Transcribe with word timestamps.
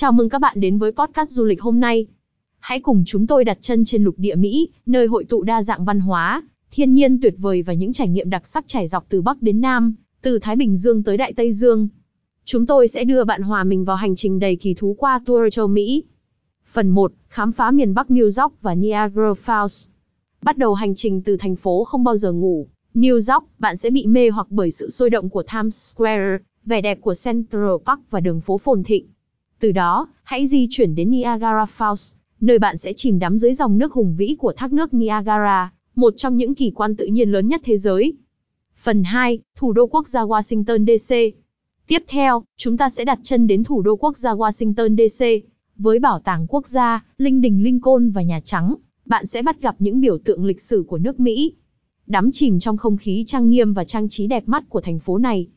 Chào 0.00 0.12
mừng 0.12 0.28
các 0.28 0.40
bạn 0.40 0.60
đến 0.60 0.78
với 0.78 0.92
podcast 0.92 1.30
du 1.30 1.44
lịch 1.44 1.62
hôm 1.62 1.80
nay. 1.80 2.06
Hãy 2.58 2.80
cùng 2.80 3.02
chúng 3.06 3.26
tôi 3.26 3.44
đặt 3.44 3.58
chân 3.60 3.84
trên 3.84 4.04
lục 4.04 4.14
địa 4.18 4.34
Mỹ, 4.34 4.68
nơi 4.86 5.06
hội 5.06 5.24
tụ 5.24 5.42
đa 5.42 5.62
dạng 5.62 5.84
văn 5.84 6.00
hóa, 6.00 6.42
thiên 6.70 6.94
nhiên 6.94 7.20
tuyệt 7.20 7.34
vời 7.38 7.62
và 7.62 7.72
những 7.72 7.92
trải 7.92 8.08
nghiệm 8.08 8.30
đặc 8.30 8.46
sắc 8.46 8.64
trải 8.68 8.86
dọc 8.86 9.04
từ 9.08 9.22
Bắc 9.22 9.42
đến 9.42 9.60
Nam, 9.60 9.94
từ 10.22 10.38
Thái 10.38 10.56
Bình 10.56 10.76
Dương 10.76 11.02
tới 11.02 11.16
Đại 11.16 11.32
Tây 11.32 11.52
Dương. 11.52 11.88
Chúng 12.44 12.66
tôi 12.66 12.88
sẽ 12.88 13.04
đưa 13.04 13.24
bạn 13.24 13.42
hòa 13.42 13.64
mình 13.64 13.84
vào 13.84 13.96
hành 13.96 14.14
trình 14.14 14.38
đầy 14.38 14.56
kỳ 14.56 14.74
thú 14.74 14.96
qua 14.98 15.20
tour 15.26 15.54
châu 15.54 15.68
Mỹ. 15.68 16.04
Phần 16.72 16.88
1, 16.88 17.12
khám 17.28 17.52
phá 17.52 17.70
miền 17.70 17.94
Bắc 17.94 18.06
New 18.06 18.42
York 18.42 18.54
và 18.62 18.74
Niagara 18.74 19.32
Falls. 19.44 19.88
Bắt 20.42 20.58
đầu 20.58 20.74
hành 20.74 20.94
trình 20.94 21.22
từ 21.22 21.36
thành 21.36 21.56
phố 21.56 21.84
không 21.84 22.04
bao 22.04 22.16
giờ 22.16 22.32
ngủ, 22.32 22.66
New 22.94 23.14
York, 23.14 23.44
bạn 23.58 23.76
sẽ 23.76 23.90
bị 23.90 24.06
mê 24.06 24.30
hoặc 24.30 24.46
bởi 24.50 24.70
sự 24.70 24.90
sôi 24.90 25.10
động 25.10 25.28
của 25.28 25.42
Times 25.52 25.94
Square, 25.94 26.38
vẻ 26.64 26.80
đẹp 26.80 27.00
của 27.00 27.14
Central 27.24 27.70
Park 27.86 28.00
và 28.10 28.20
đường 28.20 28.40
phố 28.40 28.58
phồn 28.58 28.82
thịnh. 28.82 29.06
Từ 29.60 29.72
đó, 29.72 30.08
hãy 30.22 30.46
di 30.46 30.66
chuyển 30.70 30.94
đến 30.94 31.10
Niagara 31.10 31.64
Falls, 31.78 32.14
nơi 32.40 32.58
bạn 32.58 32.76
sẽ 32.76 32.92
chìm 32.92 33.18
đắm 33.18 33.38
dưới 33.38 33.54
dòng 33.54 33.78
nước 33.78 33.92
hùng 33.92 34.14
vĩ 34.18 34.36
của 34.38 34.52
thác 34.56 34.72
nước 34.72 34.94
Niagara, 34.94 35.72
một 35.94 36.14
trong 36.16 36.36
những 36.36 36.54
kỳ 36.54 36.70
quan 36.70 36.96
tự 36.96 37.06
nhiên 37.06 37.30
lớn 37.30 37.48
nhất 37.48 37.60
thế 37.64 37.76
giới. 37.76 38.12
Phần 38.82 39.04
2, 39.04 39.38
thủ 39.56 39.72
đô 39.72 39.86
quốc 39.86 40.08
gia 40.08 40.22
Washington 40.22 40.86
DC. 40.86 41.14
Tiếp 41.86 42.04
theo, 42.08 42.42
chúng 42.56 42.76
ta 42.76 42.88
sẽ 42.88 43.04
đặt 43.04 43.18
chân 43.22 43.46
đến 43.46 43.64
thủ 43.64 43.82
đô 43.82 43.96
quốc 43.96 44.16
gia 44.16 44.34
Washington 44.34 44.96
DC. 44.96 45.24
Với 45.76 45.98
bảo 45.98 46.20
tàng 46.20 46.46
quốc 46.48 46.66
gia, 46.66 47.04
linh 47.18 47.40
đình 47.40 47.62
Lincoln 47.62 48.10
và 48.10 48.22
Nhà 48.22 48.40
Trắng, 48.44 48.74
bạn 49.06 49.26
sẽ 49.26 49.42
bắt 49.42 49.62
gặp 49.62 49.76
những 49.78 50.00
biểu 50.00 50.18
tượng 50.18 50.44
lịch 50.44 50.60
sử 50.60 50.84
của 50.88 50.98
nước 50.98 51.20
Mỹ. 51.20 51.52
Đắm 52.06 52.30
chìm 52.32 52.58
trong 52.58 52.76
không 52.76 52.96
khí 52.96 53.24
trang 53.26 53.50
nghiêm 53.50 53.72
và 53.72 53.84
trang 53.84 54.08
trí 54.08 54.26
đẹp 54.26 54.48
mắt 54.48 54.64
của 54.68 54.80
thành 54.80 54.98
phố 54.98 55.18
này. 55.18 55.48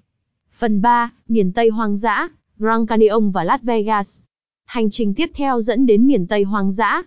Phần 0.57 0.81
3, 0.81 1.11
miền 1.27 1.53
Tây 1.53 1.69
hoang 1.69 1.95
dã, 1.95 2.29
Grand 2.57 2.89
Canyon 2.89 3.31
và 3.31 3.43
Las 3.43 3.61
Vegas. 3.61 4.21
Hành 4.65 4.89
trình 4.89 5.13
tiếp 5.13 5.31
theo 5.33 5.61
dẫn 5.61 5.85
đến 5.85 6.07
miền 6.07 6.27
Tây 6.27 6.43
hoang 6.43 6.71
dã. 6.71 7.03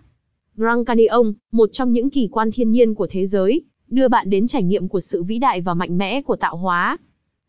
Grand 0.56 0.86
Canyon, 0.86 1.32
một 1.52 1.68
trong 1.72 1.92
những 1.92 2.10
kỳ 2.10 2.28
quan 2.32 2.50
thiên 2.52 2.72
nhiên 2.72 2.94
của 2.94 3.06
thế 3.10 3.26
giới, 3.26 3.62
đưa 3.88 4.08
bạn 4.08 4.30
đến 4.30 4.46
trải 4.46 4.62
nghiệm 4.62 4.88
của 4.88 5.00
sự 5.00 5.22
vĩ 5.22 5.38
đại 5.38 5.60
và 5.60 5.74
mạnh 5.74 5.98
mẽ 5.98 6.22
của 6.22 6.36
tạo 6.36 6.56
hóa. 6.56 6.98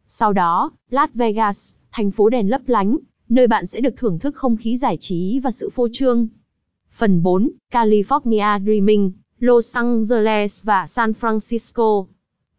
Sau 0.08 0.34
đó, 0.34 0.72
Las 0.90 1.10
Vegas, 1.14 1.76
thành 1.92 2.12
phố 2.12 2.30
đèn 2.30 2.50
lấp 2.50 2.62
lánh, 2.68 2.98
nơi 3.30 3.48
bạn 3.48 3.66
sẽ 3.66 3.82
được 3.82 3.96
thưởng 3.98 4.20
thức 4.20 4.36
không 4.36 4.58
khí 4.58 4.78
giải 4.78 4.98
trí 4.98 5.40
và 5.40 5.52
sự 5.52 5.70
phô 5.70 5.88
trương. 5.94 6.28
Phần 6.98 7.24
4, 7.24 7.50
California 7.72 8.64
Dreaming, 8.64 9.12
Los 9.40 9.76
Angeles 9.76 10.64
và 10.64 10.88
San 10.88 11.14
Francisco. 11.22 12.06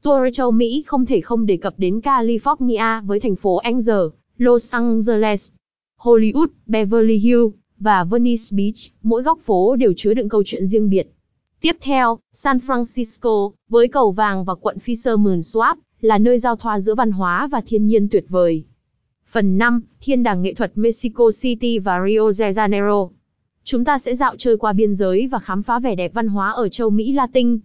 Tour 0.03 0.23
châu 0.33 0.51
Mỹ 0.51 0.83
không 0.87 1.07
thể 1.07 1.21
không 1.21 1.47
đề 1.47 1.57
cập 1.57 1.75
đến 1.77 1.99
California 1.99 3.07
với 3.07 3.21
thành 3.21 3.37
phố 3.37 3.57
Angel, 3.57 4.07
Los 4.39 4.75
Angeles, 4.75 5.51
Hollywood, 6.01 6.47
Beverly 6.67 7.19
Hills 7.19 7.55
và 7.79 8.05
Venice 8.05 8.43
Beach, 8.51 8.93
mỗi 9.03 9.23
góc 9.23 9.39
phố 9.41 9.77
đều 9.77 9.93
chứa 9.97 10.15
đựng 10.15 10.29
câu 10.29 10.43
chuyện 10.47 10.67
riêng 10.67 10.91
biệt. 10.91 11.13
Tiếp 11.61 11.77
theo, 11.81 12.19
San 12.33 12.59
Francisco, 12.59 13.51
với 13.69 13.89
cầu 13.89 14.11
vàng 14.11 14.45
và 14.45 14.55
quận 14.55 14.77
Fisherman's 14.85 15.41
Swamp, 15.41 15.77
là 16.01 16.19
nơi 16.19 16.39
giao 16.39 16.57
thoa 16.57 16.81
giữa 16.81 16.95
văn 16.95 17.11
hóa 17.11 17.49
và 17.53 17.61
thiên 17.61 17.87
nhiên 17.87 18.09
tuyệt 18.09 18.25
vời. 18.29 18.65
Phần 19.31 19.59
5, 19.59 19.83
Thiên 20.01 20.23
đàng 20.23 20.43
nghệ 20.43 20.55
thuật 20.55 20.73
Mexico 20.75 21.31
City 21.43 21.79
và 21.79 21.99
Rio 22.07 22.33
de 22.33 22.51
Janeiro. 22.51 23.11
Chúng 23.65 23.85
ta 23.85 23.99
sẽ 23.99 24.15
dạo 24.15 24.37
chơi 24.37 24.57
qua 24.57 24.73
biên 24.73 24.95
giới 24.95 25.27
và 25.27 25.39
khám 25.39 25.63
phá 25.63 25.79
vẻ 25.79 25.95
đẹp 25.95 26.15
văn 26.15 26.29
hóa 26.29 26.51
ở 26.51 26.69
châu 26.69 26.91
Mỹ 26.91 27.13
Latin. 27.13 27.59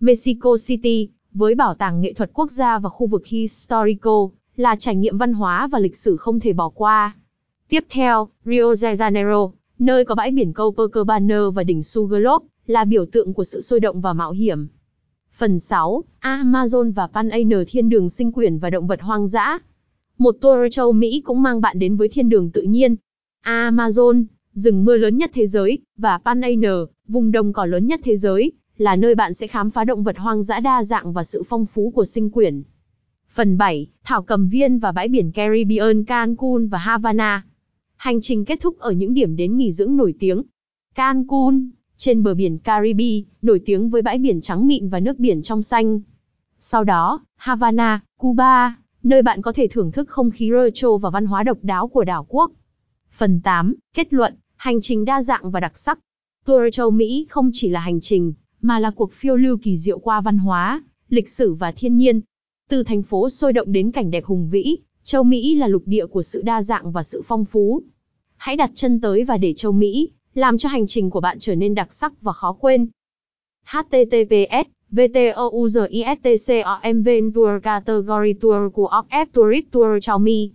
Mexico 0.00 0.56
City, 0.66 1.08
với 1.32 1.54
bảo 1.54 1.74
tàng 1.74 2.00
nghệ 2.00 2.12
thuật 2.12 2.30
quốc 2.34 2.50
gia 2.50 2.78
và 2.78 2.88
khu 2.88 3.06
vực 3.06 3.26
Historico, 3.26 4.28
là 4.60 4.76
trải 4.76 4.96
nghiệm 4.96 5.18
văn 5.18 5.32
hóa 5.32 5.66
và 5.66 5.78
lịch 5.78 5.96
sử 5.96 6.16
không 6.16 6.40
thể 6.40 6.52
bỏ 6.52 6.68
qua. 6.68 7.14
Tiếp 7.68 7.84
theo, 7.90 8.28
Rio 8.44 8.74
de 8.74 8.94
Janeiro, 8.94 9.50
nơi 9.78 10.04
có 10.04 10.14
bãi 10.14 10.30
biển 10.30 10.52
Copacabana 10.52 11.40
và 11.54 11.62
đỉnh 11.62 11.80
Sugarloaf, 11.80 12.40
là 12.66 12.84
biểu 12.84 13.06
tượng 13.06 13.34
của 13.34 13.44
sự 13.44 13.60
sôi 13.60 13.80
động 13.80 14.00
và 14.00 14.12
mạo 14.12 14.32
hiểm. 14.32 14.68
Phần 15.36 15.58
6, 15.58 16.04
Amazon 16.20 16.92
và 16.92 17.06
Panama 17.06 17.64
thiên 17.68 17.88
đường 17.88 18.08
sinh 18.08 18.32
quyển 18.32 18.58
và 18.58 18.70
động 18.70 18.86
vật 18.86 19.00
hoang 19.00 19.26
dã. 19.26 19.58
Một 20.18 20.36
tour 20.40 20.58
châu 20.70 20.92
Mỹ 20.92 21.22
cũng 21.24 21.42
mang 21.42 21.60
bạn 21.60 21.78
đến 21.78 21.96
với 21.96 22.08
thiên 22.08 22.28
đường 22.28 22.50
tự 22.50 22.62
nhiên. 22.62 22.96
Amazon, 23.44 24.24
rừng 24.52 24.84
mưa 24.84 24.96
lớn 24.96 25.18
nhất 25.18 25.30
thế 25.34 25.46
giới, 25.46 25.78
và 25.96 26.18
Panama, 26.18 26.74
vùng 27.08 27.32
đồng 27.32 27.52
cỏ 27.52 27.66
lớn 27.66 27.86
nhất 27.86 28.00
thế 28.04 28.16
giới, 28.16 28.52
là 28.78 28.96
nơi 28.96 29.14
bạn 29.14 29.34
sẽ 29.34 29.46
khám 29.46 29.70
phá 29.70 29.84
động 29.84 30.02
vật 30.02 30.18
hoang 30.18 30.42
dã 30.42 30.60
đa 30.60 30.84
dạng 30.84 31.12
và 31.12 31.24
sự 31.24 31.42
phong 31.42 31.66
phú 31.66 31.92
của 31.94 32.04
sinh 32.04 32.30
quyển. 32.30 32.62
Phần 33.34 33.58
7, 33.58 33.86
Thảo 34.04 34.22
Cầm 34.22 34.48
Viên 34.48 34.78
và 34.78 34.92
bãi 34.92 35.08
biển 35.08 35.32
Caribbean 35.32 36.04
Cancun 36.04 36.66
và 36.66 36.78
Havana. 36.78 37.44
Hành 37.96 38.20
trình 38.20 38.44
kết 38.44 38.60
thúc 38.60 38.78
ở 38.78 38.90
những 38.90 39.14
điểm 39.14 39.36
đến 39.36 39.56
nghỉ 39.56 39.72
dưỡng 39.72 39.96
nổi 39.96 40.14
tiếng. 40.18 40.42
Cancun, 40.94 41.70
trên 41.96 42.22
bờ 42.22 42.34
biển 42.34 42.58
Caribe, 42.58 43.28
nổi 43.42 43.60
tiếng 43.66 43.90
với 43.90 44.02
bãi 44.02 44.18
biển 44.18 44.40
trắng 44.40 44.66
mịn 44.66 44.88
và 44.88 45.00
nước 45.00 45.18
biển 45.18 45.42
trong 45.42 45.62
xanh. 45.62 46.00
Sau 46.58 46.84
đó, 46.84 47.20
Havana, 47.36 48.00
Cuba, 48.18 48.76
nơi 49.02 49.22
bạn 49.22 49.42
có 49.42 49.52
thể 49.52 49.68
thưởng 49.68 49.92
thức 49.92 50.08
không 50.08 50.30
khí 50.30 50.50
retro 50.52 50.96
và 50.96 51.10
văn 51.10 51.26
hóa 51.26 51.42
độc 51.42 51.58
đáo 51.62 51.88
của 51.88 52.04
đảo 52.04 52.26
quốc. 52.28 52.50
Phần 53.16 53.40
8, 53.40 53.74
kết 53.94 54.12
luận, 54.12 54.34
hành 54.56 54.80
trình 54.80 55.04
đa 55.04 55.22
dạng 55.22 55.50
và 55.50 55.60
đặc 55.60 55.78
sắc. 55.78 55.98
Tour 56.44 56.62
châu 56.72 56.90
Mỹ 56.90 57.26
không 57.30 57.50
chỉ 57.52 57.68
là 57.68 57.80
hành 57.80 58.00
trình, 58.00 58.32
mà 58.60 58.78
là 58.78 58.90
cuộc 58.90 59.12
phiêu 59.12 59.36
lưu 59.36 59.56
kỳ 59.62 59.76
diệu 59.76 59.98
qua 59.98 60.20
văn 60.20 60.38
hóa, 60.38 60.82
lịch 61.08 61.28
sử 61.28 61.54
và 61.54 61.72
thiên 61.72 61.96
nhiên. 61.96 62.20
Từ 62.70 62.82
thành 62.82 63.02
phố 63.02 63.28
sôi 63.28 63.52
động 63.52 63.72
đến 63.72 63.90
cảnh 63.90 64.10
đẹp 64.10 64.24
hùng 64.24 64.48
vĩ, 64.50 64.76
châu 65.02 65.22
Mỹ 65.22 65.54
là 65.54 65.66
lục 65.66 65.82
địa 65.86 66.06
của 66.06 66.22
sự 66.22 66.42
đa 66.42 66.62
dạng 66.62 66.92
và 66.92 67.02
sự 67.02 67.22
phong 67.24 67.44
phú. 67.44 67.82
Hãy 68.36 68.56
đặt 68.56 68.70
chân 68.74 69.00
tới 69.00 69.24
và 69.24 69.36
để 69.36 69.52
châu 69.52 69.72
Mỹ, 69.72 70.10
làm 70.34 70.58
cho 70.58 70.68
hành 70.68 70.86
trình 70.86 71.10
của 71.10 71.20
bạn 71.20 71.38
trở 71.40 71.54
nên 71.54 71.74
đặc 71.74 71.92
sắc 71.92 72.22
và 72.22 72.32
khó 72.32 72.52
quên. 72.52 72.88
https 73.64 74.68
VTOUZISTCOMV 74.90 76.12
Tour 77.34 77.62
Category 77.62 78.32
Tour 78.32 78.72
của 78.72 79.02
F 79.10 79.26
Tourist 79.32 79.66
Tour 79.70 80.04
Xiaomi 80.04 80.50